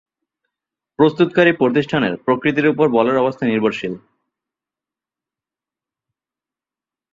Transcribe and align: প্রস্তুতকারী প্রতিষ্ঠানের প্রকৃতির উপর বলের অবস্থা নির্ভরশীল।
প্রস্তুতকারী 0.99 1.51
প্রতিষ্ঠানের 1.53 2.13
প্রকৃতির 2.17 2.67
উপর 2.67 2.85
বলের 2.89 3.17
অবস্থা 3.17 3.43
নির্ভরশীল। 3.45 3.93